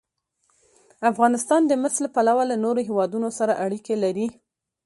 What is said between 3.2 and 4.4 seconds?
سره اړیکې لري.